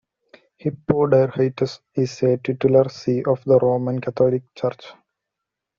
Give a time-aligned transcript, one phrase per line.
[0.57, 4.83] Hippo Diarrhytus is a titular see of the Roman Catholic Church.